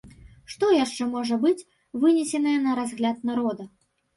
[0.53, 1.65] Што яшчэ можа быць
[2.07, 3.71] вынесенае на разгляд народа?